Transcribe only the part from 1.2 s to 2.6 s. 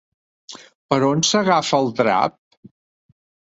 s'agafa el drap?